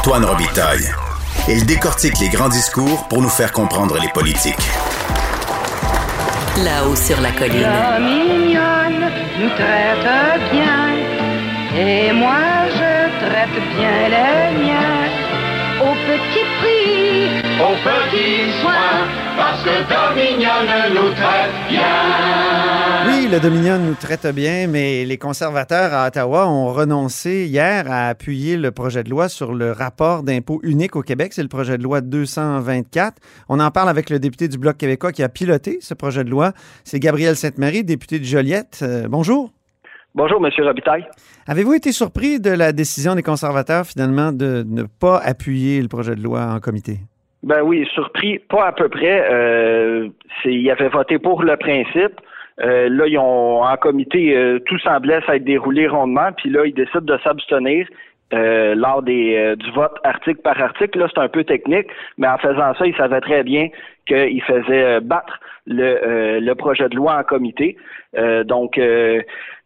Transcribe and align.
Antoine 0.00 0.24
Robitaille. 0.24 0.88
Il 1.46 1.66
décortique 1.66 2.18
les 2.20 2.30
grands 2.30 2.48
discours 2.48 3.06
pour 3.08 3.20
nous 3.20 3.28
faire 3.28 3.52
comprendre 3.52 3.98
les 4.00 4.08
politiques. 4.08 4.66
Là-haut 6.64 6.96
sur 6.96 7.20
la 7.20 7.30
colline. 7.32 7.60
La 7.60 7.98
mignonne 7.98 9.10
nous 9.38 9.50
traite 9.50 10.50
bien, 10.52 10.96
et 11.76 12.12
moi 12.12 12.64
je 12.78 13.26
traite 13.26 13.60
bien 13.76 14.08
les 14.08 14.64
miens. 14.64 15.04
Au 15.82 15.92
petit 16.08 16.46
prix, 16.60 17.28
au 17.60 17.74
petit 17.84 18.50
soin, 18.62 18.88
parce 19.36 19.62
que 19.64 19.74
Dominion 19.92 20.60
nous 20.94 21.10
traite 21.10 21.58
bien. 21.68 21.99
Le 23.30 23.38
Dominion 23.38 23.78
nous 23.78 23.94
traite 23.94 24.26
bien, 24.34 24.66
mais 24.66 25.04
les 25.04 25.16
conservateurs 25.16 25.94
à 25.94 26.08
Ottawa 26.08 26.48
ont 26.48 26.72
renoncé 26.72 27.46
hier 27.46 27.84
à 27.88 28.08
appuyer 28.08 28.56
le 28.56 28.72
projet 28.72 29.04
de 29.04 29.10
loi 29.10 29.28
sur 29.28 29.54
le 29.54 29.70
rapport 29.70 30.24
d'impôt 30.24 30.58
unique 30.64 30.96
au 30.96 31.02
Québec. 31.02 31.32
C'est 31.32 31.42
le 31.44 31.48
projet 31.48 31.78
de 31.78 31.84
loi 31.84 32.00
224. 32.00 33.18
On 33.48 33.60
en 33.60 33.70
parle 33.70 33.88
avec 33.88 34.10
le 34.10 34.18
député 34.18 34.48
du 34.48 34.58
Bloc 34.58 34.78
québécois 34.78 35.12
qui 35.12 35.22
a 35.22 35.28
piloté 35.28 35.78
ce 35.80 35.94
projet 35.94 36.24
de 36.24 36.30
loi. 36.30 36.50
C'est 36.82 36.98
Gabriel 36.98 37.36
Sainte-Marie, 37.36 37.84
député 37.84 38.18
de 38.18 38.24
Joliette. 38.24 38.80
Euh, 38.82 39.06
bonjour. 39.08 39.52
Bonjour, 40.16 40.44
M. 40.44 40.50
Robitaille. 40.66 41.06
Avez-vous 41.46 41.74
été 41.74 41.92
surpris 41.92 42.40
de 42.40 42.50
la 42.50 42.72
décision 42.72 43.14
des 43.14 43.22
conservateurs, 43.22 43.86
finalement, 43.86 44.32
de 44.32 44.64
ne 44.66 44.82
pas 44.82 45.18
appuyer 45.18 45.80
le 45.80 45.86
projet 45.86 46.16
de 46.16 46.22
loi 46.22 46.46
en 46.46 46.58
comité? 46.58 46.98
Ben 47.44 47.62
oui, 47.62 47.86
surpris, 47.94 48.40
pas 48.40 48.66
à 48.66 48.72
peu 48.72 48.88
près. 48.88 49.24
Euh, 49.30 50.08
ils 50.44 50.68
avaient 50.68 50.88
voté 50.88 51.20
pour 51.20 51.44
le 51.44 51.56
principe. 51.56 52.20
Euh, 52.62 52.88
là, 52.88 53.06
ils 53.06 53.18
ont 53.18 53.62
en 53.62 53.76
comité, 53.76 54.36
euh, 54.36 54.58
tout 54.66 54.78
semblait 54.80 55.20
s'être 55.26 55.44
déroulé 55.44 55.88
rondement, 55.88 56.30
puis 56.36 56.50
là, 56.50 56.66
ils 56.66 56.74
décident 56.74 57.00
de 57.00 57.18
s'abstenir. 57.22 57.86
Euh, 58.32 58.76
lors 58.76 59.02
des, 59.02 59.34
euh, 59.34 59.56
du 59.56 59.68
vote 59.72 59.96
article 60.04 60.40
par 60.42 60.62
article. 60.62 61.00
Là, 61.00 61.08
c'est 61.12 61.20
un 61.20 61.26
peu 61.26 61.42
technique, 61.42 61.88
mais 62.16 62.28
en 62.28 62.38
faisant 62.38 62.74
ça, 62.74 62.86
ils 62.86 62.94
savaient 62.94 63.20
très 63.20 63.42
bien 63.42 63.70
qu'ils 64.06 64.42
faisaient 64.42 65.00
battre 65.00 65.40
le, 65.66 66.40
le 66.40 66.54
projet 66.54 66.88
de 66.88 66.96
loi 66.96 67.18
en 67.18 67.22
comité. 67.22 67.76
donc, 68.44 68.78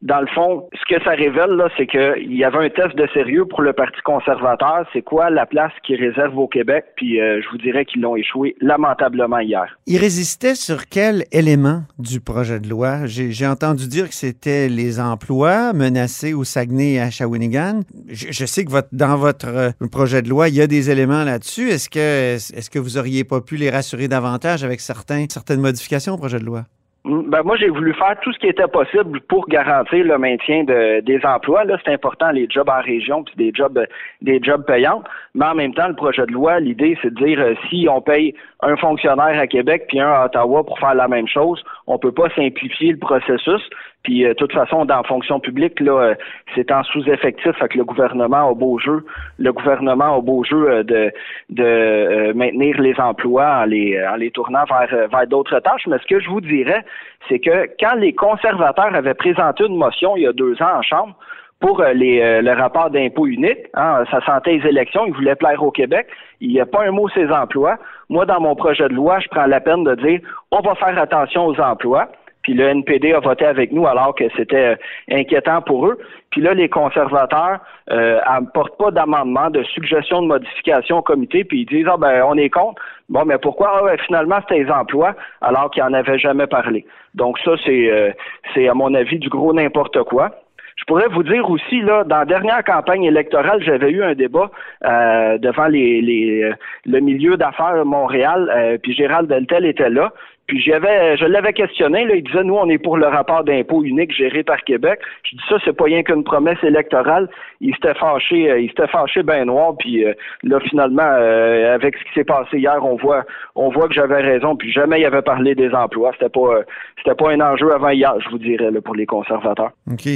dans 0.05 0.21
le 0.21 0.27
fond, 0.27 0.69
ce 0.75 0.95
que 0.95 1.03
ça 1.03 1.13
révèle, 1.13 1.53
là, 1.53 1.71
c'est 1.79 1.87
qu'il 1.87 2.37
y 2.37 2.45
avait 2.45 2.67
un 2.67 2.69
test 2.69 2.95
de 2.95 3.09
sérieux 3.15 3.47
pour 3.47 3.63
le 3.63 3.73
Parti 3.73 3.99
conservateur. 4.05 4.87
C'est 4.93 5.01
quoi 5.01 5.31
la 5.31 5.47
place 5.47 5.73
qu'ils 5.83 5.97
réservent 5.97 6.37
au 6.37 6.47
Québec? 6.47 6.85
Puis 6.95 7.19
euh, 7.19 7.41
je 7.43 7.49
vous 7.49 7.57
dirais 7.57 7.87
qu'ils 7.87 8.03
l'ont 8.03 8.15
échoué 8.15 8.55
lamentablement 8.61 9.39
hier. 9.39 9.79
Ils 9.87 9.97
résistaient 9.97 10.55
sur 10.55 10.89
quel 10.91 11.25
élément 11.33 11.85
du 11.99 12.21
projet 12.21 12.61
de 12.61 12.69
loi? 12.69 13.07
J'ai 13.07 13.47
entendu 13.47 13.89
dire 13.89 14.07
que 14.07 14.15
c'était 14.15 14.69
les 14.69 15.01
emplois 15.01 15.73
menacés 15.73 16.35
au 16.35 16.45
Saguenay 16.45 16.93
et 16.93 17.01
à 17.01 17.11
Shawinigan. 17.11 17.81
Je, 18.09 18.45
sais 18.45 18.67
que 18.67 18.71
votre, 18.71 18.89
dans 18.93 19.17
votre 19.17 19.49
euh, 19.49 19.71
projet 19.91 20.21
de 20.21 20.29
loi, 20.29 20.51
il 20.51 20.57
y 20.57 20.61
a 20.61 20.67
des 20.67 20.91
éléments 20.91 21.25
là-dessus. 21.25 21.71
Est-ce 21.71 21.89
que, 21.89 22.35
est-ce 22.35 22.69
que 22.69 22.79
vous 22.79 22.99
auriez 22.99 23.25
pas 23.25 23.41
pu 23.41 23.57
les 23.57 23.71
rassurer 23.71 24.07
davantage? 24.09 24.34
Avec 24.63 24.81
certaines 24.81 25.61
modifications 25.61 26.15
au 26.15 26.19
projet 26.19 26.39
de 26.39 26.45
loi? 26.45 26.65
Mm, 27.05 27.29
ben 27.29 27.43
moi, 27.43 27.57
j'ai 27.57 27.69
voulu 27.69 27.93
faire 27.95 28.17
tout 28.23 28.33
ce 28.33 28.39
qui 28.39 28.47
était 28.47 28.67
possible 28.67 29.21
pour 29.29 29.47
garantir 29.49 30.05
le 30.05 30.17
maintien 30.17 30.65
de, 30.65 31.01
des 31.01 31.21
emplois. 31.25 31.65
Là, 31.65 31.77
c'est 31.85 31.93
important 31.93 32.31
les 32.31 32.47
jobs 32.49 32.69
en 32.69 32.81
région 32.81 33.25
puis 33.25 33.35
des 33.37 33.53
jobs 33.55 33.79
des 34.23 34.41
jobs 34.43 34.65
payants. 34.65 35.03
Mais 35.35 35.45
en 35.45 35.55
même 35.55 35.75
temps, 35.75 35.89
le 35.89 35.95
projet 35.95 36.25
de 36.27 36.33
loi, 36.33 36.61
l'idée, 36.61 36.97
c'est 37.03 37.13
de 37.13 37.25
dire 37.25 37.41
euh, 37.41 37.55
si 37.69 37.87
on 37.91 38.01
paye 38.01 38.35
un 38.63 38.77
fonctionnaire 38.77 39.39
à 39.39 39.47
Québec 39.47 39.85
puis 39.89 40.01
un 40.01 40.11
à 40.11 40.27
Ottawa 40.27 40.65
pour 40.65 40.79
faire 40.79 40.95
la 40.95 41.09
même 41.09 41.29
chose, 41.29 41.63
on 41.87 41.99
peut 41.99 42.13
pas 42.13 42.31
simplifier 42.35 42.93
le 42.93 42.99
processus. 42.99 43.63
Puis, 44.05 44.25
euh, 44.25 44.29
de 44.29 44.35
toute 44.35 44.53
façon, 44.53 44.85
dans 44.85 44.99
la 44.99 45.03
fonction 45.03 45.41
publique, 45.41 45.81
là, 45.81 45.93
euh, 45.93 46.15
c'est 46.55 46.71
en 46.71 46.83
sous-effectif, 46.85 47.53
fait 47.53 47.69
que 47.69 47.79
le 47.79 47.85
gouvernement 47.85 48.51
a 48.51 48.55
beau 48.55 48.79
jeu, 48.79 49.05
le 49.39 49.53
gouvernement 49.53 50.19
a 50.19 50.21
beau 50.21 50.45
jeu 50.45 50.85
de, 50.85 51.11
de 51.49 52.33
maintenir 52.35 52.81
les 52.81 52.95
emplois 53.01 53.63
en 53.63 53.65
les, 53.65 53.99
en 54.07 54.17
les 54.17 54.31
tournant 54.31 54.65
vers, 54.65 55.09
vers 55.09 55.27
d'autres 55.27 55.59
tâches. 55.61 55.87
Mais 55.87 55.97
ce 55.99 56.07
que 56.07 56.21
je 56.21 56.29
vous 56.29 56.43
dirais, 56.43 56.85
c'est 57.29 57.39
que 57.39 57.67
quand 57.81 57.95
les 57.95 58.13
conservateurs 58.13 58.95
avaient 58.95 59.15
présenté 59.15 59.65
une 59.65 59.77
motion 59.77 60.17
il 60.17 60.25
y 60.25 60.27
a 60.27 60.33
deux 60.33 60.61
ans 60.63 60.79
en 60.79 60.83
Chambre 60.83 61.17
pour 61.61 61.83
les, 61.83 62.43
le 62.43 62.53
rapport 62.53 62.91
d'impôt 62.91 63.27
unique, 63.27 63.71
hein, 63.73 64.05
ça 64.11 64.21
sentait 64.27 64.59
les 64.59 64.69
élections, 64.69 65.07
ils 65.07 65.15
voulaient 65.15 65.35
plaire 65.35 65.63
au 65.63 65.71
Québec, 65.71 66.07
il 66.43 66.51
n'y 66.51 66.61
a 66.61 66.67
pas 66.67 66.85
un 66.85 66.91
mot 66.91 67.09
ces 67.09 67.31
emplois. 67.31 67.79
Moi, 68.11 68.27
dans 68.27 68.41
mon 68.41 68.55
projet 68.55 68.87
de 68.89 68.95
loi, 68.95 69.19
je 69.21 69.29
prends 69.29 69.47
la 69.47 69.61
peine 69.61 69.85
de 69.85 69.95
dire 69.95 70.21
on 70.51 70.61
va 70.61 70.75
faire 70.75 70.99
attention 70.99 71.47
aux 71.47 71.59
emplois. 71.59 72.11
Puis 72.45 72.53
le 72.53 72.69
NPD 72.69 73.13
a 73.15 73.21
voté 73.21 73.47
avec 73.47 73.73
nous 73.73 73.87
alors 73.87 74.15
que 74.15 74.25
c'était 74.37 74.77
inquiétant 75.11 75.63
pour 75.63 75.89
eux. 75.89 75.99
Puis 76.31 76.43
là, 76.43 76.53
les 76.53 76.69
conservateurs 76.69 77.59
euh, 77.91 78.21
n'apportent 78.31 78.77
pas 78.79 78.91
d'amendement, 78.91 79.51
de 79.51 79.63
suggestion 79.65 80.23
de 80.23 80.29
modification 80.29 80.99
au 80.99 81.03
comité, 81.03 81.43
puis 81.43 81.63
ils 81.63 81.67
disent 81.67 81.87
Ah 81.91 81.97
ben 81.97 82.23
on 82.27 82.37
est 82.37 82.51
contre. 82.51 82.81
Bon, 83.09 83.25
mais 83.25 83.39
pourquoi? 83.39 83.83
Ah, 83.83 83.97
finalement, 84.07 84.37
c'était 84.43 84.63
les 84.63 84.71
emplois, 84.71 85.15
alors 85.41 85.71
qu'ils 85.71 85.83
n'en 85.83 85.95
avaient 85.95 86.19
jamais 86.19 86.47
parlé. 86.47 86.85
Donc 87.15 87.39
ça, 87.39 87.53
c'est 87.65 87.91
euh, 87.91 88.11
c'est 88.53 88.69
à 88.69 88.75
mon 88.75 88.93
avis 88.95 89.19
du 89.19 89.29
gros 89.31 89.53
n'importe 89.55 90.03
quoi. 90.05 90.31
Je 90.77 90.85
pourrais 90.87 91.09
vous 91.09 91.23
dire 91.23 91.49
aussi, 91.49 91.81
là, 91.83 92.05
dans 92.05 92.19
la 92.19 92.25
dernière 92.25 92.65
campagne 92.65 93.05
électorale, 93.05 93.63
j'avais 93.63 93.91
eu 93.91 94.03
un 94.03 94.15
débat 94.15 94.51
euh, 94.85 95.39
devant 95.39 95.67
les, 95.67 96.01
les, 96.01 96.43
euh, 96.43 96.53
le 96.85 97.01
milieu 97.01 97.37
d'affaires 97.37 97.85
Montréal, 97.85 98.51
euh, 98.55 98.77
puis 98.83 98.93
Gérald 98.93 99.29
Deltel 99.29 99.67
était 99.67 99.91
là. 99.91 100.13
Puis 100.47 100.61
j'avais, 100.61 101.17
je 101.17 101.25
l'avais 101.25 101.55
questionné, 101.55 102.05
là, 102.05 102.17
il 102.17 102.23
disait, 102.23 102.45
nous, 102.45 102.55
on 102.55 102.69
est 102.69 102.79
pour 102.79 102.99
le 102.99 103.07
rapport 103.07 103.45
d'impôt 103.45 103.83
unique 103.83 104.15
géré 104.15 104.43
par 104.43 104.63
Québec. 104.65 105.01
Je 105.23 105.37
dis 105.37 105.43
ça, 105.49 105.57
c'est 105.65 105.73
pas 105.73 105.85
rien 105.85 106.03
qu'une 106.03 106.23
promesse 106.23 106.63
électorale. 106.63 107.31
Il 107.63 107.75
s'était 107.75 107.95
fâché, 107.95 108.51
euh, 108.51 108.61
il 108.61 108.69
s'était 108.69 108.89
fâché 108.89 109.23
ben 109.23 109.47
noir, 109.47 109.75
puis 109.79 110.05
euh, 110.05 110.13
là, 110.43 110.61
finalement, 110.61 111.03
euh, 111.03 111.75
avec 111.75 111.97
ce 111.97 112.05
qui 112.05 112.11
s'est 112.15 112.25
passé 112.25 112.59
hier, 112.59 112.79
on 112.85 112.97
voit, 112.97 113.25
on 113.55 113.71
voit 113.71 113.89
que 113.89 113.95
j'avais 113.95 114.21
raison, 114.21 114.55
puis 114.55 114.71
jamais 114.71 115.01
il 115.01 115.07
avait 115.07 115.23
parlé 115.23 115.55
des 115.55 115.71
emplois. 115.71 116.13
C'était 116.13 116.29
pas, 116.29 116.61
c'était 116.99 117.17
pas 117.17 117.31
un 117.31 117.41
enjeu 117.41 117.73
avant 117.73 117.91
hier, 117.91 118.15
je 118.21 118.29
vous 118.29 118.39
dirais, 118.39 118.71
là, 118.71 118.83
pour 118.83 118.95
les 118.95 119.07
conservateurs. 119.07 119.71
OK. 119.91 120.09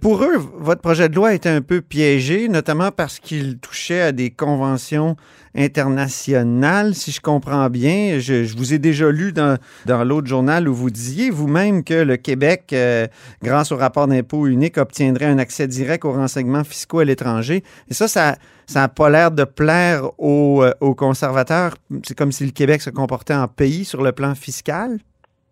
pour 0.00 0.22
eux, 0.22 0.36
votre 0.56 0.82
projet 0.82 1.08
de 1.08 1.16
loi 1.16 1.34
était 1.34 1.48
un 1.48 1.62
peu 1.62 1.80
piégé, 1.80 2.48
notamment 2.48 2.90
parce 2.96 3.18
qu'il 3.18 3.58
touchait 3.58 4.02
à 4.02 4.12
des 4.12 4.30
conventions 4.30 5.16
internationales, 5.54 6.94
si 6.94 7.10
je 7.10 7.20
comprends 7.20 7.68
bien. 7.70 8.18
Je, 8.18 8.44
je 8.44 8.56
vous 8.56 8.74
ai 8.74 8.78
déjà 8.78 9.10
lu 9.10 9.32
dans 9.32 9.58
dans 9.86 10.04
l'autre 10.04 10.26
journal 10.26 10.68
où 10.68 10.74
vous 10.74 10.90
disiez 10.90 11.30
vous-même 11.30 11.84
que 11.84 11.94
le 11.94 12.16
Québec, 12.16 12.64
euh, 12.72 13.06
grâce 13.42 13.72
au 13.72 13.76
rapport 13.76 14.06
d'impôt 14.06 14.46
unique, 14.46 14.78
obtiendrait 14.78 15.26
un 15.26 15.38
accès 15.38 15.66
direct 15.66 16.04
aux 16.04 16.12
renseignements 16.12 16.64
fiscaux 16.64 17.00
à 17.00 17.04
l'étranger. 17.04 17.62
Et 17.90 17.94
ça, 17.94 18.08
ça 18.08 18.36
n'a 18.74 18.88
pas 18.88 19.10
l'air 19.10 19.30
de 19.30 19.44
plaire 19.44 20.02
aux, 20.18 20.62
euh, 20.62 20.72
aux 20.80 20.94
conservateurs. 20.94 21.74
C'est 22.02 22.16
comme 22.16 22.32
si 22.32 22.44
le 22.44 22.52
Québec 22.52 22.80
se 22.80 22.90
comportait 22.90 23.34
en 23.34 23.48
pays 23.48 23.84
sur 23.84 24.02
le 24.02 24.12
plan 24.12 24.34
fiscal. 24.34 24.98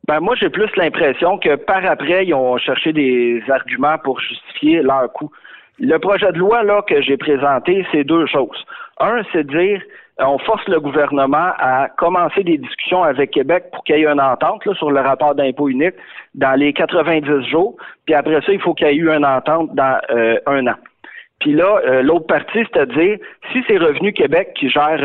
Ben 0.09 0.19
moi, 0.19 0.35
j'ai 0.35 0.51
plus 0.51 0.69
l'impression 0.77 1.39
que 1.39 1.55
par 1.55 1.85
après, 1.85 2.27
ils 2.27 2.35
ont 2.35 2.59
cherché 2.59 2.93
des 2.93 3.41
arguments 3.49 3.99
pour 4.03 4.19
justifier 4.21 4.83
leur 4.83 5.13
coût. 5.13 5.31
Le 5.79 5.97
projet 5.99 6.33
de 6.33 6.39
loi 6.39 6.65
là 6.65 6.83
que 6.83 7.01
j'ai 7.01 7.17
présenté, 7.17 7.87
c'est 7.93 8.05
deux 8.05 8.27
choses. 8.27 8.65
Un, 9.03 9.23
c'est 9.33 9.47
dire 9.47 9.83
euh, 10.21 10.25
on 10.25 10.39
force 10.39 10.67
le 10.69 10.79
gouvernement 10.79 11.53
à 11.59 11.89
commencer 11.99 12.45
des 12.45 12.57
discussions 12.57 13.03
avec 13.03 13.33
Québec 13.33 13.65
pour 13.73 13.83
qu'il 13.83 13.97
y 13.97 14.05
ait 14.05 14.07
une 14.07 14.21
entente 14.21 14.63
sur 14.75 14.91
le 14.91 15.01
rapport 15.01 15.35
d'impôt 15.35 15.69
unique 15.69 15.95
dans 16.35 16.59
les 16.59 16.73
90 16.73 17.49
jours. 17.51 17.77
Puis 18.05 18.15
après 18.15 18.41
ça, 18.43 18.53
il 18.53 18.61
faut 18.61 18.75
qu'il 18.75 18.87
y 18.87 18.91
ait 18.91 18.95
eu 18.95 19.11
une 19.11 19.27
entente 19.27 19.75
dans 19.75 19.99
euh, 20.11 20.39
un 20.47 20.67
an. 20.69 20.77
Puis 21.43 21.55
là, 21.55 21.81
euh, 21.85 22.03
l'autre 22.03 22.27
partie, 22.29 22.61
c'est-à-dire, 22.73 23.19
si 23.51 23.65
c'est 23.67 23.77
Revenu 23.77 24.13
Québec 24.13 24.53
qui 24.55 24.71
gère 24.71 24.99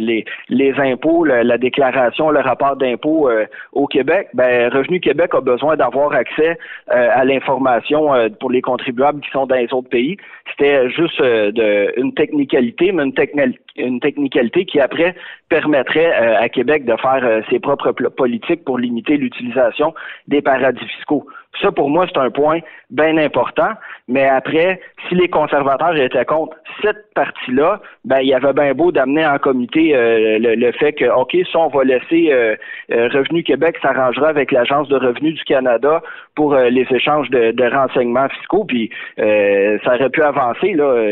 les, 0.00 0.24
les 0.48 0.72
impôts, 0.78 1.24
la, 1.24 1.58
déclaration, 1.58 2.30
le 2.30 2.38
rapport 2.38 2.76
d'impôt 2.76 3.28
au 3.72 3.86
Québec, 3.88 4.28
ben 4.34 4.72
Revenu 4.72 5.00
Québec 5.00 5.30
a 5.34 5.40
besoin 5.40 5.76
d'avoir 5.76 6.12
accès 6.12 6.56
à 6.86 7.24
l'information 7.24 8.12
pour 8.38 8.50
les 8.50 8.62
contribuables 8.62 9.20
qui 9.20 9.30
sont 9.30 9.46
dans 9.46 9.56
les 9.56 9.72
autres 9.72 9.88
pays. 9.88 10.16
C'était 10.50 10.88
juste 10.90 11.20
de, 11.20 11.92
une 12.00 12.14
technicalité, 12.14 12.92
mais 12.92 13.02
une 13.02 13.12
technicalité 13.12 13.58
une 13.78 14.00
technicalité 14.00 14.64
qui 14.64 14.80
après 14.80 15.14
permettrait 15.48 16.12
euh, 16.20 16.38
à 16.38 16.48
Québec 16.48 16.84
de 16.84 16.96
faire 16.96 17.20
euh, 17.22 17.40
ses 17.50 17.58
propres 17.58 17.92
politiques 17.92 18.64
pour 18.64 18.78
limiter 18.78 19.16
l'utilisation 19.16 19.94
des 20.26 20.42
paradis 20.42 20.86
fiscaux. 20.96 21.26
Ça, 21.62 21.72
pour 21.72 21.88
moi, 21.88 22.06
c'est 22.06 22.20
un 22.20 22.30
point 22.30 22.60
bien 22.90 23.16
important. 23.16 23.70
Mais 24.06 24.28
après, 24.28 24.80
si 25.08 25.14
les 25.14 25.28
conservateurs 25.28 25.96
étaient 25.96 26.24
contre 26.24 26.56
cette 26.82 27.12
partie-là, 27.14 27.80
ben 28.04 28.20
il 28.20 28.28
y 28.28 28.34
avait 28.34 28.52
bien 28.52 28.74
beau 28.74 28.92
d'amener 28.92 29.26
en 29.26 29.38
comité 29.38 29.96
euh, 29.96 30.38
le, 30.38 30.72
fait 30.72 30.92
que, 30.92 31.06
OK, 31.06 31.36
ça, 31.50 31.58
on 31.58 31.68
va 31.68 31.84
laisser 31.84 32.56
Revenu 32.90 33.42
Québec 33.42 33.76
s'arrangera 33.82 34.28
avec 34.28 34.52
l'Agence 34.52 34.88
de 34.88 34.96
revenus 34.96 35.34
du 35.34 35.44
Canada 35.44 36.02
pour 36.36 36.54
les 36.54 36.86
échanges 36.90 37.28
de, 37.30 37.74
renseignements 37.74 38.28
fiscaux, 38.28 38.64
puis 38.64 38.90
ça 39.16 39.94
aurait 39.94 40.10
pu 40.10 40.22
avancer. 40.22 40.74
Là. 40.74 41.10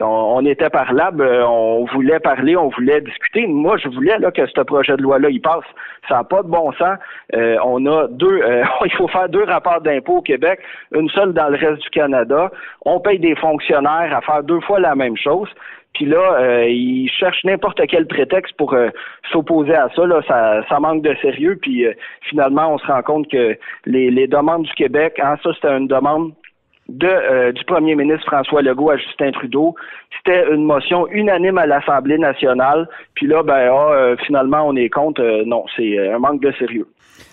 on, 0.00 0.36
on, 0.36 0.46
était 0.46 0.70
parlable, 0.70 1.22
on 1.84 1.96
voulait 1.96 2.20
parler, 2.20 2.56
on 2.56 2.68
voulait 2.68 3.00
discuter. 3.00 3.46
Moi, 3.46 3.76
je 3.76 3.88
voulais 3.88 4.18
là, 4.18 4.30
que 4.30 4.46
ce 4.46 4.60
projet 4.62 4.96
de 4.96 5.02
loi-là, 5.02 5.28
il 5.28 5.40
passe. 5.40 5.64
Ça 6.08 6.16
n'a 6.16 6.24
pas 6.24 6.42
de 6.42 6.48
bon 6.48 6.72
sens. 6.72 6.98
Euh, 7.34 7.56
on 7.64 7.84
a 7.86 8.08
deux, 8.08 8.40
euh, 8.42 8.64
il 8.84 8.92
faut 8.92 9.08
faire 9.08 9.28
deux 9.28 9.44
rapports 9.44 9.80
d'impôts 9.80 10.18
au 10.18 10.22
Québec, 10.22 10.60
une 10.94 11.08
seule 11.10 11.32
dans 11.32 11.48
le 11.48 11.56
reste 11.56 11.82
du 11.82 11.90
Canada. 11.90 12.50
On 12.84 13.00
paye 13.00 13.18
des 13.18 13.34
fonctionnaires 13.36 14.14
à 14.14 14.20
faire 14.22 14.42
deux 14.42 14.60
fois 14.60 14.80
la 14.80 14.94
même 14.94 15.16
chose. 15.16 15.48
Puis 15.94 16.06
là, 16.06 16.38
euh, 16.40 16.68
ils 16.68 17.08
cherchent 17.08 17.44
n'importe 17.44 17.80
quel 17.86 18.06
prétexte 18.06 18.56
pour 18.56 18.74
euh, 18.74 18.88
s'opposer 19.30 19.74
à 19.74 19.88
ça. 19.94 20.06
Là, 20.06 20.22
ça, 20.26 20.62
ça 20.68 20.80
manque 20.80 21.02
de 21.02 21.14
sérieux. 21.22 21.58
Puis 21.60 21.86
finalement, 22.22 22.74
on 22.74 22.78
se 22.78 22.86
rend 22.86 23.02
compte 23.02 23.30
que 23.30 23.56
les, 23.86 24.10
les 24.10 24.26
demandes 24.26 24.64
du 24.64 24.72
Québec, 24.72 25.20
hein, 25.22 25.36
ça 25.42 25.50
c'était 25.54 25.76
une 25.76 25.86
demande 25.86 26.32
de, 26.88 27.06
euh, 27.06 27.52
du 27.52 27.64
premier 27.64 27.94
ministre 27.94 28.26
François 28.26 28.62
Legault 28.62 28.90
à 28.90 28.96
Justin 28.96 29.32
Trudeau. 29.32 29.74
C'était 30.16 30.44
une 30.52 30.64
motion 30.64 31.06
unanime 31.08 31.58
à 31.58 31.66
l'Assemblée 31.66 32.18
nationale. 32.18 32.88
Puis 33.14 33.26
là, 33.26 33.42
ben 33.42 33.70
ah, 33.72 34.14
finalement, 34.26 34.66
on 34.66 34.76
est 34.76 34.90
contre. 34.90 35.22
non, 35.46 35.64
c'est 35.76 35.98
un 35.98 36.18
manque 36.18 36.42
de 36.42 36.52
sérieux. 36.52 36.86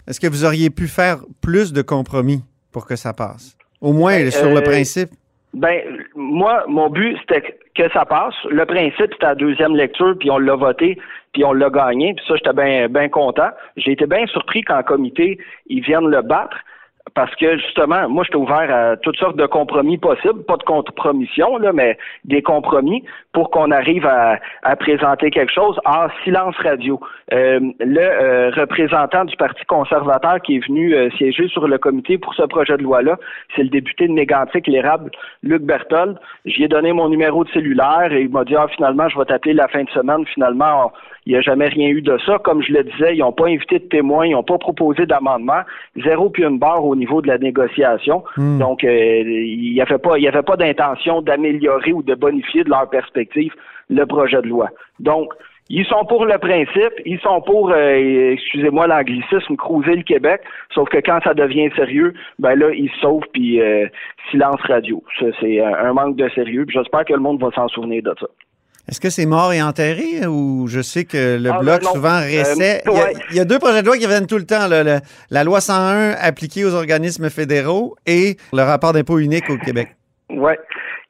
Est-ce 0.08 0.20
que 0.20 0.28
vous 0.28 0.46
auriez 0.46 0.70
pu 0.70 0.88
faire 0.88 1.18
plus 1.42 1.74
de 1.74 1.82
compromis 1.82 2.42
pour 2.72 2.86
que 2.86 2.96
ça 2.96 3.14
passe? 3.14 3.58
Au 3.82 3.94
moins 3.94 4.18
ben, 4.18 4.32
sur 4.32 4.54
le 4.54 4.62
principe? 4.62 5.10
Ben, 5.54 5.82
moi, 6.16 6.64
mon 6.68 6.90
but, 6.90 7.18
c'était 7.20 7.58
que 7.76 7.90
ça 7.92 8.06
passe. 8.06 8.36
Le 8.50 8.66
principe, 8.66 9.12
c'était 9.12 9.26
la 9.26 9.36
deuxième 9.36 9.76
lecture, 9.76 10.16
puis 10.18 10.30
on 10.32 10.38
l'a 10.38 10.56
voté, 10.56 10.98
puis 11.34 11.44
on 11.44 11.54
l'a 11.54 11.70
gagné. 11.70 12.14
Puis 12.14 12.24
ça, 12.28 12.36
j'étais 12.36 12.54
bien 12.54 12.88
ben 12.90 13.10
content. 13.10 13.50
J'ai 13.78 13.92
été 13.92 14.06
bien 14.06 14.26
surpris 14.28 14.62
qu'en 14.62 14.84
comité, 14.84 15.38
ils 15.68 15.82
viennent 15.82 16.10
le 16.10 16.22
battre 16.22 16.58
parce 17.14 17.36
que 17.36 17.58
justement, 17.58 18.08
moi, 18.10 18.24
j'étais 18.24 18.38
ouvert 18.38 18.74
à 18.74 18.98
toutes 18.98 19.18
sortes 19.18 19.36
de 19.36 19.46
compromis 19.46 19.98
possibles, 19.98 20.44
pas 20.44 20.58
de 20.58 20.64
compromission, 20.64 21.58
là, 21.58 21.74
mais 21.74 21.98
des 22.26 22.42
compromis 22.42 23.04
pour 23.34 23.50
qu'on 23.50 23.72
arrive 23.72 24.06
à, 24.06 24.40
présenter 24.78 25.30
quelque 25.30 25.52
chose 25.52 25.80
en 25.86 26.08
silence 26.24 26.56
radio. 26.58 27.00
Euh, 27.34 27.60
le 27.80 28.00
euh, 28.00 28.52
représentant 28.52 29.26
du 29.26 29.36
Parti 29.36 29.64
conservateur 29.66 30.42
qui 30.42 30.58
est 30.58 30.68
venu 30.68 30.94
euh, 30.94 31.10
siéger 31.12 31.48
sur 31.50 31.68
le 31.68 31.78
comité 31.78 32.18
pour 32.18 32.34
ce 32.34 32.44
projet 32.44 32.78
de 32.78 32.84
loi-là, 32.84 33.18
c'est 33.56 33.64
le 33.64 33.70
député 33.70 34.08
de 34.08 34.14
Mégantic, 34.14 34.68
l'érable 34.68 35.12
Luc 35.44 35.62
Berthold. 35.64 36.18
J'y 36.46 36.64
ai 36.64 36.68
donné 36.68 36.94
mon 36.94 37.10
numéro 37.10 37.44
de 37.44 37.50
cellulaire 37.52 38.12
et 38.12 38.22
il 38.22 38.30
m'a 38.30 38.44
dit, 38.44 38.56
ah, 38.56 38.68
finalement, 38.76 39.08
je 39.10 39.18
vais 39.18 39.26
t'appeler 39.26 39.54
la 39.54 39.68
fin 39.68 39.84
de 39.84 39.90
semaine. 39.90 40.26
Finalement, 40.26 40.92
il 41.26 41.34
n'y 41.34 41.38
a 41.38 41.42
jamais 41.42 41.68
rien 41.68 41.88
eu 41.90 42.02
de 42.02 42.18
ça. 42.26 42.40
Comme 42.40 42.64
je 42.64 42.74
le 42.74 42.84
disais, 42.84 43.16
ils 43.16 43.20
n'ont 43.20 43.32
pas 43.32 43.48
invité 43.48 43.80
de 43.80 43.86
témoins, 43.86 44.26
ils 44.26 44.32
n'ont 44.32 44.44
pas 44.44 44.58
proposé 44.58 45.06
d'amendement. 45.06 45.62
Zéro 46.04 46.30
puis 46.30 46.44
une 46.44 46.58
barre 46.58 46.84
au 46.84 46.96
niveau 46.96 47.22
de 47.22 47.28
la 47.28 47.38
négociation. 47.38 48.24
Hmm. 48.38 48.58
Donc, 48.58 48.84
euh, 48.84 49.22
il 49.26 49.74
n'y 49.74 49.82
avait 49.82 50.00
pas, 50.00 50.18
il 50.18 50.24
y 50.24 50.28
avait 50.28 50.42
pas 50.42 50.58
d'intention 50.58 51.22
d'améliorer 51.22 51.94
ou 51.94 52.02
de 52.02 52.16
bonifier 52.16 52.64
de 52.64 52.70
leur 52.70 52.90
perspective 52.90 53.54
le 53.90 54.06
projet 54.06 54.42
de 54.42 54.48
loi. 54.48 54.70
Donc, 55.00 55.32
ils 55.70 55.86
sont 55.86 56.04
pour 56.06 56.26
le 56.26 56.38
principe, 56.38 56.94
ils 57.06 57.20
sont 57.20 57.42
pour, 57.42 57.72
euh, 57.72 58.32
excusez-moi 58.34 58.88
l'anglicisme, 58.88 59.56
cruiser 59.56 59.96
le 59.96 60.04
Québec, 60.04 60.42
sauf 60.74 60.90
que 60.90 60.98
quand 60.98 61.20
ça 61.24 61.34
devient 61.34 61.70
sérieux, 61.78 62.14
ben 62.40 62.56
là, 62.56 62.72
ils 62.74 62.90
se 62.90 63.00
sauvent, 63.00 63.24
puis 63.32 63.62
euh, 63.62 63.88
silence 64.32 64.60
radio. 64.64 65.02
c'est 65.40 65.62
un 65.62 65.94
manque 65.94 66.18
de 66.18 66.28
sérieux, 66.30 66.66
j'espère 66.68 67.06
que 67.06 67.14
le 67.14 67.20
monde 67.20 67.40
va 67.40 67.52
s'en 67.52 67.70
souvenir 67.70 68.04
de 68.04 68.14
ça. 68.20 68.28
Est-ce 68.90 69.00
que 69.00 69.10
c'est 69.10 69.26
mort 69.26 69.54
et 69.54 69.62
enterré 69.62 70.26
ou 70.28 70.68
je 70.68 70.82
sais 70.82 71.06
que 71.06 71.38
le 71.42 71.52
ah, 71.52 71.60
bloc 71.60 71.84
souvent 71.84 72.20
euh, 72.20 72.26
restait. 72.26 72.82
il, 73.30 73.38
y 73.38 73.40
a, 73.40 73.46
deux 73.46 73.60
projets 73.60 73.82
de 73.82 73.88
loi 73.88 73.98
qui 73.98 74.08
viennent 74.08 74.28
tout 74.28 74.38
le 74.38 74.46
temps 74.46 74.68
la 74.68 75.44
loi 75.44 75.62
101 75.62 76.12
appliquée 76.20 76.66
aux 76.66 76.74
organismes 76.74 77.30
fédéraux 77.30 77.96
et 78.08 78.38
le 78.54 78.64
rapport 78.64 78.94
d'impôt 78.94 79.20
unique 79.20 79.50
au 79.50 79.58
Québec. 79.58 79.90
Oui. 80.30 80.54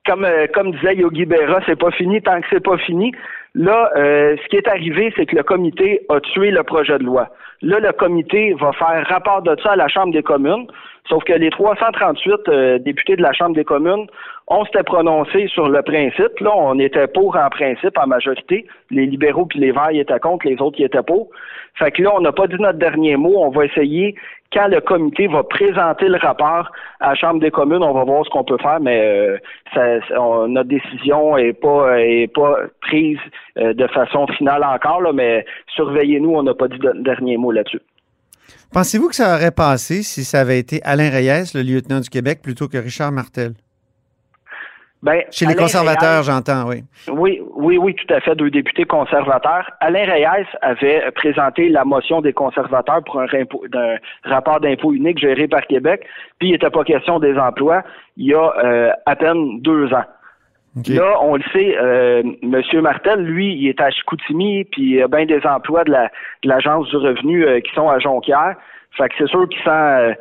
Comme, 0.05 0.25
euh, 0.25 0.47
comme 0.53 0.71
disait 0.71 0.95
Yogi 0.95 1.25
Berra, 1.25 1.61
c'est 1.65 1.79
pas 1.79 1.91
fini 1.91 2.21
tant 2.21 2.41
que 2.41 2.47
c'est 2.51 2.63
pas 2.63 2.77
fini. 2.77 3.11
Là, 3.53 3.91
euh, 3.95 4.35
ce 4.43 4.47
qui 4.49 4.55
est 4.57 4.67
arrivé, 4.67 5.13
c'est 5.15 5.25
que 5.25 5.35
le 5.35 5.43
comité 5.43 6.01
a 6.09 6.19
tué 6.19 6.51
le 6.51 6.63
projet 6.63 6.97
de 6.97 7.03
loi. 7.03 7.29
Là, 7.61 7.79
le 7.79 7.91
comité 7.91 8.55
va 8.59 8.71
faire 8.73 9.05
rapport 9.07 9.43
de 9.43 9.55
ça 9.61 9.73
à 9.73 9.75
la 9.75 9.87
Chambre 9.87 10.13
des 10.13 10.23
communes. 10.23 10.65
Sauf 11.07 11.23
que 11.23 11.33
les 11.33 11.51
338 11.51 12.81
députés 12.83 13.15
de 13.15 13.21
la 13.21 13.33
Chambre 13.33 13.55
des 13.55 13.63
communes 13.63 14.07
on 14.53 14.65
s'était 14.65 14.83
prononcé 14.83 15.47
sur 15.47 15.69
le 15.69 15.81
principe. 15.81 16.39
Là, 16.41 16.51
on 16.53 16.77
était 16.77 17.07
pour 17.07 17.37
en 17.37 17.49
principe 17.49 17.97
en 17.97 18.05
majorité. 18.05 18.67
Les 18.89 19.05
libéraux 19.05 19.45
puis 19.45 19.59
les 19.59 19.71
verts 19.71 19.91
étaient 19.91 20.19
contre, 20.19 20.45
les 20.45 20.59
autres 20.61 20.77
y 20.77 20.83
étaient 20.83 21.01
pour. 21.01 21.29
Fait 21.79 21.89
que 21.91 22.03
là, 22.03 22.11
on 22.13 22.19
n'a 22.19 22.33
pas 22.33 22.47
dit 22.47 22.57
notre 22.59 22.77
dernier 22.77 23.15
mot. 23.15 23.33
On 23.37 23.49
va 23.49 23.65
essayer 23.65 24.13
quand 24.51 24.67
le 24.67 24.81
comité 24.81 25.27
va 25.27 25.43
présenter 25.43 26.09
le 26.09 26.17
rapport 26.17 26.69
à 26.99 27.09
la 27.11 27.15
Chambre 27.15 27.39
des 27.39 27.51
communes, 27.51 27.81
on 27.81 27.93
va 27.93 28.03
voir 28.03 28.25
ce 28.25 28.29
qu'on 28.29 28.43
peut 28.43 28.57
faire, 28.61 28.81
mais 28.81 29.39
euh, 29.77 30.47
notre 30.47 30.67
décision 30.67 31.37
est 31.37 31.53
pas 31.53 32.57
prise 32.81 33.17
euh, 33.57 33.73
de 33.73 33.87
façon 33.87 34.27
finale 34.37 34.65
encore, 34.65 35.13
mais 35.13 35.45
surveillez-nous, 35.73 36.31
on 36.31 36.43
n'a 36.43 36.53
pas 36.53 36.67
dit 36.67 36.77
de 36.77 36.91
dernier 37.01 37.37
mot 37.37 37.53
là-dessus. 37.53 37.79
Pensez-vous 38.73 39.07
que 39.07 39.15
ça 39.15 39.33
aurait 39.35 39.51
passé 39.51 40.03
si 40.03 40.25
ça 40.25 40.41
avait 40.41 40.59
été 40.59 40.81
Alain 40.83 41.09
Reyes, 41.09 41.51
le 41.55 41.61
lieutenant 41.61 42.01
du 42.01 42.09
Québec, 42.09 42.41
plutôt 42.43 42.67
que 42.67 42.77
Richard 42.77 43.13
Martel? 43.13 43.53
Ben, 45.03 45.23
Chez 45.31 45.47
les 45.47 45.55
conservateurs, 45.55 46.21
j'entends, 46.21 46.67
oui. 46.67 46.83
Oui, 47.11 47.41
oui, 47.55 47.77
oui, 47.77 47.95
tout 47.95 48.13
à 48.13 48.19
fait, 48.19 48.35
deux 48.35 48.51
députés 48.51 48.85
conservateurs. 48.85 49.69
Alain 49.79 50.05
Reyes 50.05 50.45
avait 50.61 51.09
présenté 51.15 51.69
la 51.69 51.83
motion 51.85 52.21
des 52.21 52.33
conservateurs 52.33 53.03
pour 53.03 53.19
un, 53.19 53.27
rapport 54.25 54.59
d'impôt 54.59 54.93
unique 54.93 55.17
géré 55.17 55.47
par 55.47 55.65
Québec, 55.65 56.05
puis 56.37 56.49
il 56.49 56.51
n'était 56.51 56.69
pas 56.69 56.83
question 56.83 57.19
des 57.19 57.35
emplois 57.37 57.83
il 58.17 58.27
y 58.27 58.33
a 58.35 58.53
euh, 58.63 58.91
à 59.07 59.15
peine 59.15 59.59
deux 59.61 59.91
ans. 59.91 60.05
Là, 60.87 61.17
on 61.21 61.35
le 61.35 61.43
sait, 61.51 61.75
euh, 61.77 62.23
M. 62.43 62.61
Martel, 62.81 63.21
lui, 63.23 63.55
il 63.55 63.67
est 63.67 63.81
à 63.81 63.91
Chicoutimi, 63.91 64.63
puis 64.65 64.81
il 64.81 64.95
y 64.95 65.01
a 65.01 65.07
bien 65.07 65.25
des 65.25 65.45
emplois 65.45 65.83
de 65.83 65.93
l'Agence 66.43 66.87
du 66.89 66.95
revenu 66.95 67.45
euh, 67.45 67.59
qui 67.59 67.73
sont 67.73 67.89
à 67.89 67.99
Jonquière. 67.99 68.55
Fait 68.97 69.07
que 69.09 69.15
c'est 69.17 69.27
sûr 69.27 69.47
qu'il 69.47 69.61
sent, 69.63 69.69
euh, 69.69 70.13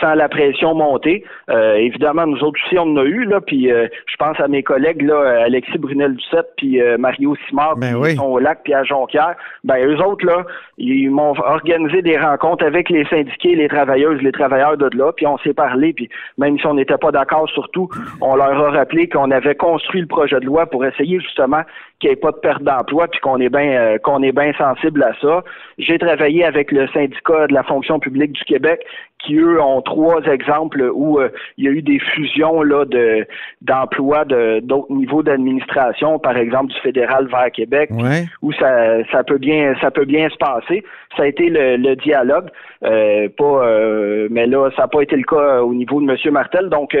sent 0.00 0.16
la 0.16 0.28
pression 0.28 0.74
monter. 0.74 1.24
Euh, 1.50 1.74
évidemment, 1.74 2.26
nous 2.26 2.42
autres 2.42 2.58
aussi, 2.64 2.78
on 2.78 2.92
en 2.92 2.96
a 2.96 3.04
eu, 3.04 3.24
là, 3.24 3.40
puis 3.40 3.70
euh, 3.70 3.86
je 4.06 4.16
pense 4.16 4.40
à 4.40 4.48
mes 4.48 4.62
collègues, 4.62 5.02
là, 5.02 5.42
Alexis 5.44 5.76
Brunel-Ducette, 5.76 6.48
puis 6.56 6.80
Mario 6.98 7.36
Simard, 7.48 7.76
ben 7.76 8.00
qui 8.02 8.16
sont 8.16 8.24
au 8.24 8.38
lac, 8.38 8.60
puis 8.64 8.72
à 8.72 8.82
Jonquière. 8.82 9.34
Ben, 9.62 9.76
eux 9.86 10.02
autres, 10.02 10.24
là, 10.24 10.44
ils 10.78 11.10
m'ont 11.10 11.34
organisé 11.38 12.00
des 12.00 12.16
rencontres 12.16 12.64
avec 12.64 12.88
les 12.88 13.04
syndiqués, 13.06 13.54
les 13.54 13.68
travailleuses, 13.68 14.22
les 14.22 14.32
travailleurs 14.32 14.78
de 14.78 14.88
là, 14.96 15.12
puis 15.12 15.26
on 15.26 15.36
s'est 15.38 15.54
parlé, 15.54 15.92
puis 15.92 16.08
même 16.38 16.58
si 16.58 16.66
on 16.66 16.74
n'était 16.74 16.98
pas 16.98 17.12
d'accord 17.12 17.48
sur 17.50 17.68
tout, 17.70 17.88
on 18.22 18.36
leur 18.36 18.58
a 18.58 18.70
rappelé 18.70 19.08
qu'on 19.08 19.30
avait 19.30 19.54
construit 19.54 20.00
le 20.00 20.06
projet 20.06 20.40
de 20.40 20.46
loi 20.46 20.66
pour 20.66 20.84
essayer 20.84 21.20
justement 21.20 21.62
qu'il 22.00 22.10
n'y 22.10 22.14
ait 22.14 22.20
pas 22.20 22.32
de 22.32 22.36
perte 22.36 22.62
d'emploi, 22.62 23.08
puis 23.08 23.20
qu'on 23.20 23.40
est 23.40 23.48
bien 23.48 23.98
qu'on 23.98 24.22
est 24.22 24.32
bien 24.32 24.52
sensible 24.54 25.02
à 25.02 25.12
ça. 25.20 25.44
J'ai 25.78 25.98
travaillé 25.98 26.44
avec 26.44 26.72
le 26.72 26.86
syndicat 26.88 27.46
de 27.46 27.54
la 27.54 27.62
fonction 27.62 27.98
publique 27.98 28.32
du 28.32 28.44
Québec, 28.44 28.84
qui 29.24 29.36
eux 29.36 29.60
ont 29.60 29.80
trois 29.82 30.22
exemples 30.24 30.90
où 30.94 31.18
euh, 31.18 31.30
il 31.56 31.64
y 31.64 31.68
a 31.68 31.70
eu 31.70 31.82
des 31.82 31.98
fusions 31.98 32.62
là 32.62 32.84
de 32.84 33.26
d'emplois 33.62 34.24
de 34.24 34.60
d'autres 34.60 34.92
niveaux 34.92 35.22
d'administration, 35.22 36.18
par 36.18 36.36
exemple 36.36 36.72
du 36.72 36.80
fédéral 36.80 37.26
vers 37.28 37.50
Québec, 37.52 37.90
où 38.42 38.52
ça 38.52 39.04
ça 39.10 39.24
peut 39.24 39.38
bien 39.38 39.74
ça 39.80 39.90
peut 39.90 40.04
bien 40.04 40.28
se 40.28 40.36
passer. 40.36 40.84
Ça 41.16 41.22
a 41.22 41.26
été 41.26 41.48
le, 41.48 41.94
dialogue, 41.94 42.48
euh, 42.84 43.28
pas 43.36 43.66
euh, 43.66 44.28
mais 44.30 44.46
là 44.46 44.70
ça 44.76 44.82
n'a 44.82 44.88
pas 44.88 45.02
été 45.02 45.16
le 45.16 45.24
cas 45.24 45.62
au 45.62 45.74
niveau 45.74 46.00
de 46.00 46.10
M. 46.10 46.32
Martel, 46.32 46.68
donc 46.68 46.96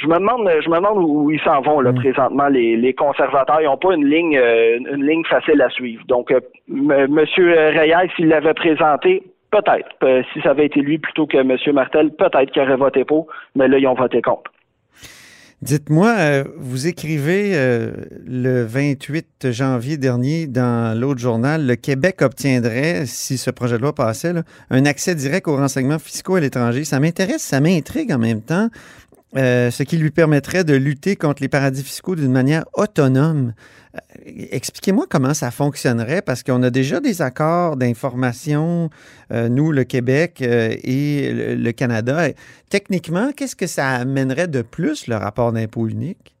je 0.00 0.06
me 0.06 0.14
demande, 0.14 0.48
je 0.64 0.68
me 0.68 0.76
demande 0.76 0.98
où 0.98 1.30
ils 1.30 1.40
s'en 1.40 1.60
vont 1.60 1.80
là 1.80 1.92
mm. 1.92 1.96
présentement. 1.96 2.48
Les, 2.48 2.76
les 2.76 2.94
conservateurs, 2.94 3.60
ils 3.60 3.66
n'ont 3.66 3.76
pas 3.76 3.94
une 3.94 4.06
ligne, 4.06 4.34
une 4.36 5.04
ligne 5.04 5.24
facile 5.24 5.60
à 5.60 5.70
suivre. 5.70 6.02
Donc, 6.06 6.30
euh, 6.30 6.40
Monsieur 6.68 7.52
Reyes, 7.52 8.10
s'il 8.16 8.28
l'avait 8.28 8.54
présenté, 8.54 9.22
Peut-être. 9.50 9.88
Euh, 10.02 10.22
si 10.32 10.42
ça 10.42 10.50
avait 10.50 10.66
été 10.66 10.80
lui 10.80 10.98
plutôt 10.98 11.26
que 11.26 11.38
M. 11.38 11.56
Martel, 11.72 12.10
peut-être 12.10 12.50
qu'il 12.52 12.62
aurait 12.62 12.76
voté 12.76 13.04
pour, 13.04 13.28
mais 13.54 13.66
là, 13.66 13.78
ils 13.78 13.86
ont 13.86 13.94
voté 13.94 14.20
contre. 14.20 14.50
Dites-moi, 15.62 16.14
euh, 16.18 16.44
vous 16.56 16.86
écrivez 16.86 17.52
euh, 17.54 17.90
le 18.26 18.62
28 18.62 19.50
janvier 19.50 19.96
dernier 19.96 20.46
dans 20.46 20.96
l'autre 20.96 21.18
journal, 21.18 21.66
le 21.66 21.74
Québec 21.74 22.22
obtiendrait, 22.22 23.06
si 23.06 23.38
ce 23.38 23.50
projet 23.50 23.76
de 23.76 23.82
loi 23.82 23.92
passait, 23.92 24.32
un 24.70 24.84
accès 24.84 25.16
direct 25.16 25.48
aux 25.48 25.56
renseignements 25.56 25.98
fiscaux 25.98 26.36
à 26.36 26.40
l'étranger. 26.40 26.84
Ça 26.84 27.00
m'intéresse, 27.00 27.42
ça 27.42 27.60
m'intrigue 27.60 28.12
en 28.12 28.18
même 28.18 28.42
temps, 28.42 28.68
ce 29.34 29.82
qui 29.82 29.96
lui 29.98 30.10
permettrait 30.10 30.64
de 30.64 30.74
lutter 30.74 31.16
contre 31.16 31.42
les 31.42 31.48
paradis 31.48 31.82
fiscaux 31.82 32.16
d'une 32.16 32.32
manière 32.32 32.64
autonome. 32.74 33.52
Expliquez-moi 34.24 35.06
comment 35.08 35.34
ça 35.34 35.50
fonctionnerait, 35.50 36.22
parce 36.22 36.42
qu'on 36.42 36.62
a 36.62 36.70
déjà 36.70 37.00
des 37.00 37.22
accords 37.22 37.76
d'information, 37.76 38.90
euh, 39.32 39.48
nous, 39.48 39.72
le 39.72 39.84
Québec 39.84 40.40
euh, 40.42 40.74
et 40.82 41.32
le, 41.32 41.72
Canada. 41.72 42.28
Techniquement, 42.68 43.32
qu'est-ce 43.32 43.56
que 43.56 43.66
ça 43.66 43.88
amènerait 43.88 44.48
de 44.48 44.62
plus, 44.62 45.06
le 45.06 45.16
rapport 45.16 45.52
d'impôt 45.52 45.88
unique, 45.88 46.36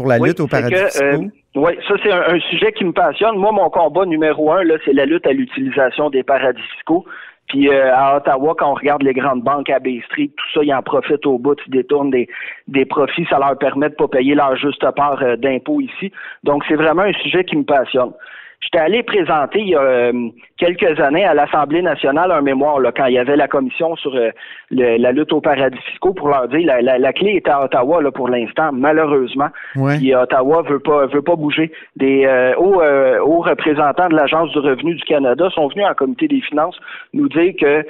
pour 0.00 0.08
la 0.08 0.18
lutte 0.18 0.40
aux 0.40 0.46
paradis 0.46 0.74
fiscaux? 0.74 1.04
Euh, 1.04 1.28
oui, 1.56 1.72
ça 1.86 1.94
c'est 2.02 2.10
un, 2.10 2.40
sujet 2.48 2.72
qui 2.72 2.84
me 2.84 2.92
passionne. 2.92 3.36
Moi, 3.36 3.52
mon 3.52 3.68
combat 3.68 4.06
numéro 4.06 4.50
un, 4.50 4.62
c'est 4.84 4.94
la 4.94 5.04
lutte 5.04 5.26
à 5.26 5.32
l'utilisation 5.32 6.08
des 6.08 6.22
paradis 6.22 6.62
fiscaux. 6.74 7.04
Puis 7.48 7.68
euh, 7.68 7.94
à 7.94 8.16
Ottawa, 8.16 8.54
quand 8.56 8.70
on 8.70 8.74
regarde 8.74 9.02
les 9.02 9.12
grandes 9.12 9.42
banques 9.42 9.68
à 9.68 9.78
Bay 9.78 10.00
Street, 10.06 10.30
tout 10.34 10.46
ça, 10.54 10.60
ils 10.62 10.72
en 10.72 10.82
profitent 10.82 11.26
au 11.26 11.36
bout, 11.36 11.58
ils 11.66 11.72
détournent 11.72 12.10
des, 12.10 12.28
des 12.68 12.86
profits, 12.86 13.26
ça 13.28 13.38
leur 13.38 13.58
permet 13.58 13.90
de 13.90 13.94
pas 13.94 14.08
payer 14.08 14.34
leur 14.34 14.56
juste 14.56 14.88
part 14.92 15.20
euh, 15.22 15.36
d'impôts 15.36 15.80
ici. 15.80 16.12
Donc 16.44 16.62
c'est 16.68 16.76
vraiment 16.76 17.02
un 17.02 17.12
sujet 17.12 17.44
qui 17.44 17.56
me 17.56 17.64
passionne. 17.64 18.12
J'étais 18.62 18.78
allé 18.78 19.02
présenter 19.02 19.60
il 19.60 19.68
y 19.70 19.74
a 19.74 19.80
euh, 19.80 20.12
quelques 20.58 21.00
années 21.00 21.24
à 21.24 21.32
l'Assemblée 21.32 21.80
nationale 21.80 22.30
un 22.30 22.42
mémoire 22.42 22.78
là, 22.78 22.92
quand 22.94 23.06
il 23.06 23.14
y 23.14 23.18
avait 23.18 23.36
la 23.36 23.48
commission 23.48 23.96
sur 23.96 24.14
euh, 24.14 24.30
la 24.70 25.12
lutte 25.12 25.32
aux 25.32 25.40
paradis 25.40 25.78
fiscaux 25.90 26.12
pour 26.12 26.28
leur 26.28 26.46
dire 26.48 26.66
la, 26.66 26.98
la, 26.98 27.12
clé 27.14 27.36
est 27.36 27.48
à 27.48 27.64
Ottawa 27.64 28.02
là, 28.02 28.10
pour 28.10 28.28
l'instant, 28.28 28.70
malheureusement. 28.70 29.48
Ouais. 29.76 29.96
Puis 29.96 30.14
Ottawa 30.14 30.60
veut 30.68 30.78
pas 30.78 31.06
veut 31.06 31.22
pas 31.22 31.36
bouger. 31.36 31.72
Des 31.96 32.26
euh, 32.26 32.54
hauts, 32.56 32.82
hauts, 33.24 33.40
représentants 33.40 34.10
de 34.10 34.14
l'Agence 34.14 34.50
du 34.50 34.58
revenu 34.58 34.94
du 34.94 35.04
Canada 35.04 35.48
sont 35.54 35.68
venus 35.68 35.86
en 35.86 35.94
comité 35.94 36.28
des 36.28 36.42
finances 36.42 36.78
nous 37.14 37.30
dire 37.30 37.54
que 37.58 37.82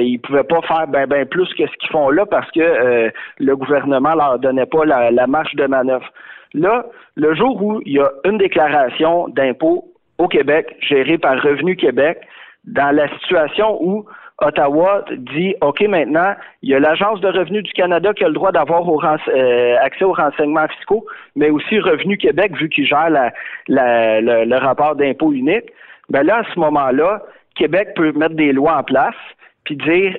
ils 0.00 0.18
pouvaient 0.18 0.42
pas 0.42 0.60
faire 0.62 0.88
ben 0.88 1.06
ben 1.06 1.26
plus 1.26 1.48
que 1.54 1.64
ce 1.64 1.76
qu'ils 1.78 1.90
font 1.90 2.10
là 2.10 2.26
parce 2.26 2.50
que 2.50 3.12
le 3.38 3.56
gouvernement 3.56 4.16
leur 4.16 4.40
donnait 4.40 4.66
pas 4.66 4.84
la, 4.84 5.12
la 5.12 5.28
marge 5.28 5.54
de 5.54 5.66
manœuvre. 5.66 6.10
Là, 6.54 6.86
le 7.14 7.34
jour 7.34 7.62
où 7.62 7.80
il 7.84 7.92
y 7.92 8.00
a 8.00 8.10
une 8.24 8.38
déclaration 8.38 9.28
d'impôt 9.28 9.87
au 10.18 10.28
Québec, 10.28 10.76
gérée 10.80 11.18
par 11.18 11.40
Revenu 11.40 11.76
Québec, 11.76 12.18
dans 12.64 12.94
la 12.94 13.08
situation 13.18 13.78
où 13.80 14.04
Ottawa 14.40 15.04
dit 15.10 15.54
OK, 15.60 15.80
maintenant, 15.82 16.34
il 16.62 16.70
y 16.70 16.74
a 16.74 16.78
l'Agence 16.78 17.20
de 17.20 17.28
revenus 17.28 17.64
du 17.64 17.72
Canada 17.72 18.12
qui 18.14 18.24
a 18.24 18.28
le 18.28 18.34
droit 18.34 18.52
d'avoir 18.52 18.84
euh, 18.86 19.76
accès 19.80 20.04
aux 20.04 20.12
renseignements 20.12 20.68
fiscaux, 20.68 21.04
mais 21.34 21.50
aussi 21.50 21.80
Revenu 21.80 22.16
Québec, 22.16 22.56
vu 22.56 22.68
qu'il 22.68 22.86
gère 22.86 23.10
le, 23.68 24.58
rapport 24.58 24.94
d'impôt 24.94 25.32
unique. 25.32 25.72
Ben 26.08 26.22
là, 26.22 26.38
à 26.38 26.54
ce 26.54 26.58
moment-là, 26.60 27.22
Québec 27.56 27.94
peut 27.96 28.12
mettre 28.12 28.34
des 28.34 28.52
lois 28.52 28.78
en 28.78 28.84
place, 28.84 29.16
puis 29.64 29.76
dire 29.76 30.16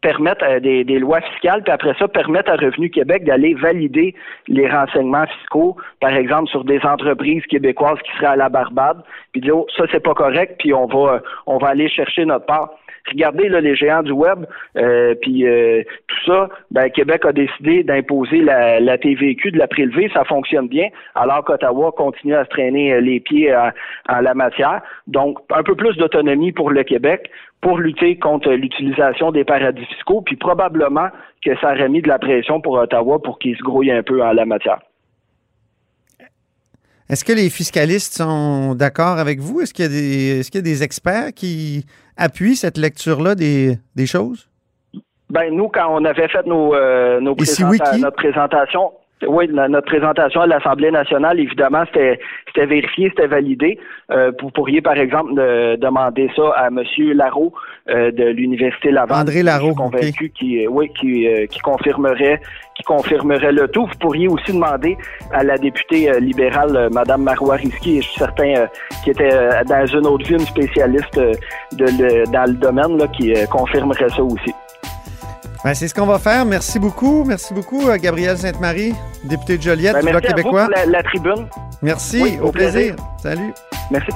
permettre 0.00 0.44
euh, 0.44 0.60
des, 0.60 0.98
lois 0.98 1.20
fiscales, 1.20 1.62
puis 1.62 1.72
après 1.72 1.94
ça, 1.98 2.08
permettre 2.08 2.50
à 2.50 2.56
Revenu 2.56 2.90
Québec 2.90 3.24
d'aller 3.24 3.54
valider 3.54 4.14
les 4.46 4.68
renseignements 4.68 5.26
fiscaux, 5.26 5.76
par 6.00 6.14
exemple, 6.14 6.48
sur 6.48 6.64
des 6.64 6.80
entreprises 6.84 7.44
québécoises 7.46 7.98
qui 8.04 8.16
seraient 8.16 8.32
à 8.32 8.36
la 8.36 8.48
Barbade, 8.48 9.02
puis 9.32 9.40
dire, 9.40 9.56
oh, 9.56 9.66
ça, 9.76 9.84
c'est 9.90 10.02
pas 10.02 10.14
correct, 10.14 10.56
puis 10.58 10.72
on 10.72 10.86
va, 10.86 11.20
on 11.46 11.58
va 11.58 11.68
aller 11.68 11.88
chercher 11.88 12.24
notre 12.24 12.46
part. 12.46 12.70
Regardez 13.10 13.48
là, 13.48 13.62
les 13.62 13.74
géants 13.74 14.02
du 14.02 14.12
web, 14.12 14.44
euh, 14.76 15.14
puis 15.22 15.46
euh, 15.46 15.82
tout 16.08 16.30
ça, 16.30 16.48
ben, 16.70 16.90
Québec 16.90 17.24
a 17.24 17.32
décidé 17.32 17.82
d'imposer 17.82 18.42
la, 18.42 18.80
la, 18.80 18.98
TVQ, 18.98 19.52
de 19.52 19.58
la 19.58 19.66
prélever, 19.66 20.10
ça 20.12 20.24
fonctionne 20.24 20.68
bien, 20.68 20.88
alors 21.14 21.42
qu'Ottawa 21.44 21.90
continue 21.92 22.34
à 22.34 22.44
se 22.44 22.50
traîner 22.50 23.00
les 23.00 23.20
pieds 23.20 23.54
en 23.56 24.20
la 24.20 24.34
matière. 24.34 24.82
Donc, 25.06 25.38
un 25.50 25.62
peu 25.62 25.74
plus 25.74 25.96
d'autonomie 25.96 26.52
pour 26.52 26.70
le 26.70 26.82
Québec 26.82 27.30
pour 27.60 27.78
lutter 27.78 28.16
contre 28.16 28.50
l'utilisation 28.50 29.32
des 29.32 29.44
paradis 29.44 29.87
fiscaux, 29.88 30.22
puis 30.22 30.36
probablement 30.36 31.08
que 31.44 31.56
ça 31.60 31.72
aurait 31.72 31.88
mis 31.88 32.02
de 32.02 32.08
la 32.08 32.18
pression 32.18 32.60
pour 32.60 32.74
Ottawa 32.74 33.20
pour 33.22 33.38
qu'il 33.38 33.56
se 33.56 33.62
grouille 33.62 33.90
un 33.90 34.02
peu 34.02 34.22
en 34.22 34.32
la 34.32 34.44
matière. 34.44 34.80
Est-ce 37.08 37.24
que 37.24 37.32
les 37.32 37.48
fiscalistes 37.48 38.18
sont 38.18 38.74
d'accord 38.74 39.18
avec 39.18 39.40
vous? 39.40 39.60
Est-ce 39.62 39.72
qu'il 39.72 39.84
y, 39.84 39.88
a 39.88 39.90
des, 39.90 40.40
est-ce 40.40 40.50
qu'il 40.50 40.58
y 40.58 40.64
a 40.64 40.70
des 40.70 40.82
experts 40.82 41.32
qui 41.34 41.86
appuient 42.18 42.56
cette 42.56 42.76
lecture-là 42.76 43.34
des, 43.34 43.78
des 43.96 44.06
choses? 44.06 44.48
Ben 45.30 45.54
nous, 45.54 45.68
quand 45.68 45.86
on 45.90 46.04
avait 46.04 46.28
fait 46.28 46.46
nos, 46.46 46.74
euh, 46.74 47.20
nos 47.20 47.34
notre 47.34 48.16
présentation, 48.16 48.92
oui, 49.26 49.48
notre 49.48 49.86
présentation 49.86 50.42
à 50.42 50.46
l'Assemblée 50.46 50.90
nationale, 50.90 51.40
évidemment, 51.40 51.84
c'était 51.86 52.20
c'était 52.46 52.66
vérifié, 52.66 53.08
c'était 53.10 53.26
validé. 53.26 53.78
Euh, 54.10 54.30
vous 54.40 54.50
pourriez, 54.50 54.80
par 54.80 54.96
exemple, 54.96 55.34
demander 55.34 56.30
ça 56.36 56.50
à 56.56 56.68
M. 56.68 56.82
Larreau 57.14 57.52
euh, 57.88 58.12
de 58.12 58.24
l'Université 58.24 58.90
Laval. 58.90 59.22
André 59.22 59.42
Larreau, 59.42 59.74
convaincu 59.74 60.30
qui, 60.30 60.64
euh, 60.64 60.68
oui, 60.70 60.90
qui, 60.98 61.26
qui 61.50 61.58
confirmerait 61.60 62.40
qui 62.76 62.84
confirmerait 62.84 63.50
le 63.50 63.66
tout. 63.66 63.86
Vous 63.86 63.98
pourriez 63.98 64.28
aussi 64.28 64.52
demander 64.52 64.96
à 65.32 65.42
la 65.42 65.58
députée 65.58 66.08
libérale, 66.20 66.88
Mme 66.92 67.22
Marois 67.22 67.56
Risky, 67.56 68.00
je 68.00 68.06
suis 68.06 68.18
certain, 68.20 68.66
qui 69.02 69.10
était 69.10 69.64
dans 69.66 69.84
une 69.84 70.06
autre 70.06 70.24
ville, 70.24 70.38
une 70.38 70.46
spécialiste 70.46 71.18
de, 71.18 72.30
dans 72.30 72.48
le 72.48 72.54
domaine, 72.54 72.96
là, 72.96 73.08
qui 73.08 73.34
confirmerait 73.50 74.08
ça 74.10 74.22
aussi. 74.22 74.54
Ben, 75.64 75.74
c'est 75.74 75.88
ce 75.88 75.94
qu'on 75.94 76.06
va 76.06 76.18
faire. 76.18 76.44
Merci 76.44 76.78
beaucoup. 76.78 77.24
Merci 77.24 77.52
beaucoup, 77.52 77.88
à 77.88 77.98
Gabriel 77.98 78.38
Sainte-Marie, 78.38 78.94
député 79.24 79.58
de 79.58 79.62
Joliette 79.62 79.94
ben, 79.94 80.04
du 80.04 80.10
Bloc 80.10 80.22
québécois. 80.22 80.68
Pour 80.72 80.90
la, 80.90 81.02
tribune. 81.02 81.48
Merci. 81.82 82.38
au, 82.42 82.50
plaisir. 82.50 82.96
Salut. 83.22 83.52
Merci. 83.90 84.10